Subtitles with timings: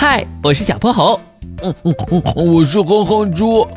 [0.00, 1.20] 嗨，我是小泼猴。
[1.62, 3.68] 嗯嗯嗯，我是哼哼猪。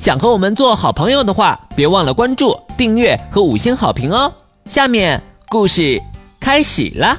[0.00, 4.34] 想和我们做好朋友的话，别忘了关注、订阅和五星好评哦。
[4.64, 6.02] 下面故事
[6.40, 7.16] 开始了。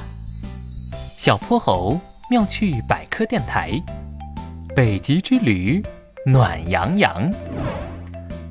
[1.16, 1.98] 小泼猴
[2.30, 3.82] 妙趣百科电台，
[4.76, 5.82] 北极之旅，
[6.26, 7.32] 暖洋洋。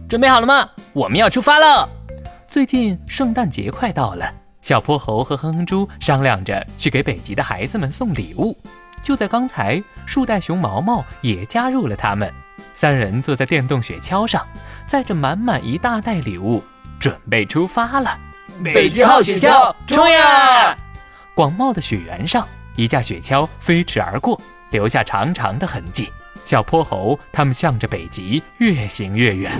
[0.09, 0.67] 准备好了吗？
[0.93, 1.87] 我们要出发了。
[2.49, 4.33] 最近圣诞节快到了，
[4.63, 8.57] 小泼猴和哼哼猪商量着去给北极的孩子们送礼物。
[9.03, 12.31] 就在刚才，树袋熊毛毛也加入了他们。
[12.73, 14.45] 三人坐在电动雪橇上，
[14.87, 16.63] 载着满满一大袋礼物，
[16.99, 18.17] 准备出发了。
[18.63, 20.75] 北极号雪橇，冲呀！
[21.33, 24.39] 广袤的雪原上，一架雪橇飞驰而过，
[24.71, 26.09] 留下长长的痕迹。
[26.43, 29.51] 小泼猴他们向着北极越行越远，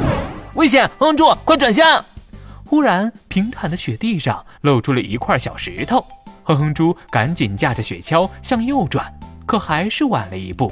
[0.56, 0.90] 危险！
[0.98, 2.04] 哼哼猪，快转向！
[2.66, 6.06] 忽然，平坦的雪地上露出了一块小石头。
[6.44, 9.14] 哼哼猪赶紧驾着雪橇向右转。
[9.52, 10.72] 可还是晚了一步，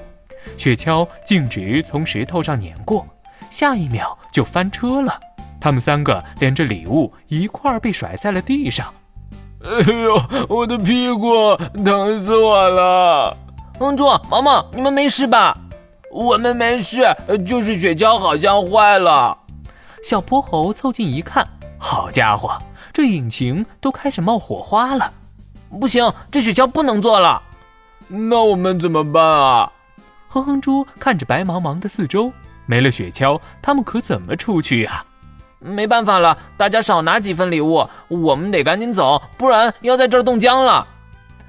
[0.58, 3.06] 雪橇径直从石头上碾过，
[3.50, 5.20] 下一秒就翻车了。
[5.60, 8.94] 他们三个连着礼物一块儿被甩在了地上。
[9.66, 10.18] 哎呦，
[10.48, 13.36] 我的屁股疼死我了！
[13.78, 15.58] 公主、毛毛，你们没事吧？
[16.10, 17.04] 我们没事，
[17.46, 19.38] 就是雪橇好像坏了。
[20.02, 21.46] 小泼猴凑近一看，
[21.78, 22.58] 好家伙，
[22.94, 25.12] 这引擎都开始冒火花了！
[25.82, 27.44] 不行，这雪橇不能坐了。
[28.12, 29.72] 那我们怎么办啊？
[30.30, 32.34] 哼哼猪看着白茫茫的四周，
[32.66, 35.06] 没了雪橇，他们可怎么出去呀？
[35.60, 40.88] 没办法了，大家少拿几份礼物，我们得赶紧走，不然要在这儿冻僵了。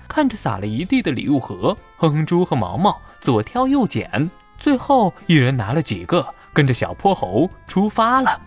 [0.06, 8.38] 看着撒了一地的礼物盒，哼哼猪和毛毛左挑右拣，最后一人拿了几个，跟着小泼猴出发了。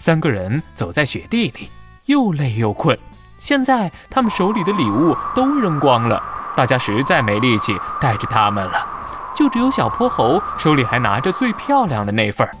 [0.00, 1.68] 三个人走在雪地里，
[2.06, 2.98] 又累又困，
[3.38, 6.31] 现在他们手里的礼物都扔光了。
[6.54, 8.86] 大家实在没力气带着他们了，
[9.34, 12.54] 就只有小泼猴手里还拿着最漂亮的那份儿。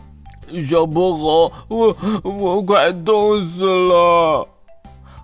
[0.68, 4.46] 小泼猴，我我快冻死了！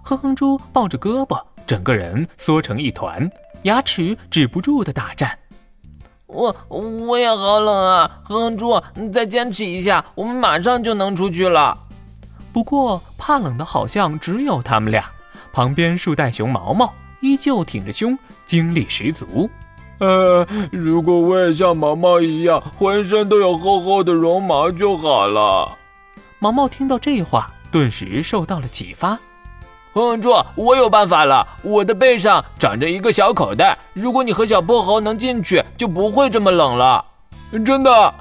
[0.02, 3.30] 哼哼猪抱着胳膊，整个人缩成一团，
[3.62, 5.38] 牙齿止不住的打颤。
[6.26, 8.10] 我我也好冷啊！
[8.24, 11.76] 哼哼猪，你再坚持一下，我们马上就能出去了。
[12.52, 15.04] 不过怕冷的好像只有他们俩，
[15.52, 16.92] 旁边树袋熊毛毛。
[17.20, 19.48] 依旧挺着胸，精力十足。
[19.98, 25.76] 呃，如果我也像毛毛一样，浑身都有厚厚的绒毛就好了。
[26.38, 29.18] 毛毛听到这话，顿时受到了启发。
[29.92, 31.44] 哼哼猪，我有办法了！
[31.62, 37.04] 我的背上长着一个小口袋，如果你和小泼猴能进去，就不会这么冷了。
[37.64, 38.14] 真的？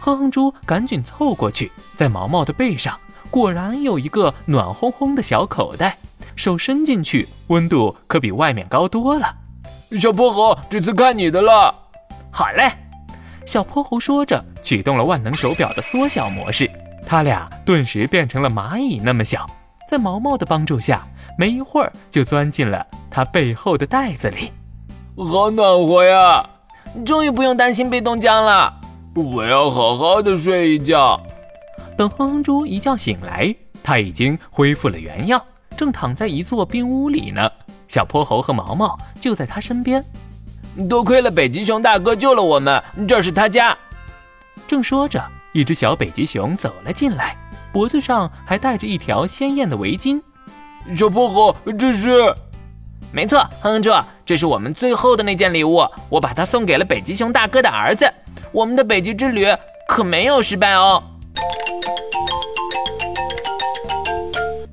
[0.00, 2.98] 哼哼猪赶紧凑过去，在毛毛的背上，
[3.30, 5.96] 果然有一个暖烘烘的小口袋。
[6.36, 9.34] 手伸进去，温度可比外面高多了。
[9.98, 11.74] 小泼猴，这次看你的了。
[12.30, 12.72] 好嘞，
[13.46, 16.70] 小泼猴说着，启动了万能手表的缩小模式。
[17.06, 19.48] 他俩顿时变成了蚂蚁那么小，
[19.88, 21.06] 在毛毛的帮助下，
[21.36, 24.52] 没一会儿就钻进了他背后的袋子里。
[25.16, 26.48] 好暖和呀！
[27.04, 28.72] 终于不用担心被冻僵了。
[29.14, 31.20] 我要好好的睡一觉。
[31.98, 35.42] 等哼哼猪一觉醒来，他已经恢复了原样。
[35.82, 37.50] 正躺在一座冰屋里呢，
[37.88, 40.04] 小泼猴和毛毛就在他身边。
[40.88, 43.76] 多亏了北极熊大哥救了我们，这是他家。
[44.68, 45.20] 正说着，
[45.52, 47.36] 一只小北极熊走了进来，
[47.72, 50.22] 脖子上还戴着一条鲜艳的围巾。
[50.96, 52.32] 小泼猴，这是？
[53.10, 53.90] 没错，哼哼猪，
[54.24, 58.08] 这是我们最后的那件礼物，我把它送给了北极熊大哥的儿子。
[58.52, 59.44] 我们的北极之旅
[59.88, 61.02] 可没有失败哦。